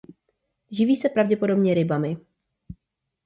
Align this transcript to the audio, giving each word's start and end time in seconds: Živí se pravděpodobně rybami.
Živí 0.71 0.95
se 0.95 1.09
pravděpodobně 1.09 1.73
rybami. 1.73 2.17